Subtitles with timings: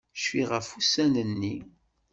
[0.15, 1.55] Cfiɣ ɣef ussan-nni.